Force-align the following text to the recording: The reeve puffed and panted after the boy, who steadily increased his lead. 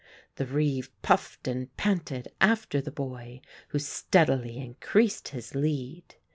The 0.37 0.47
reeve 0.47 0.89
puffed 1.03 1.47
and 1.47 1.77
panted 1.77 2.29
after 2.41 2.81
the 2.81 2.89
boy, 2.89 3.39
who 3.67 3.77
steadily 3.77 4.57
increased 4.57 5.27
his 5.27 5.53
lead. 5.53 6.15